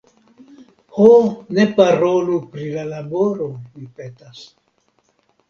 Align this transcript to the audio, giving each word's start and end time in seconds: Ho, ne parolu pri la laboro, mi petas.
Ho, 0.95 1.09
ne 1.57 1.65
parolu 1.81 2.39
pri 2.55 2.67
la 2.79 2.87
laboro, 2.95 3.51
mi 3.77 3.87
petas. 4.01 4.43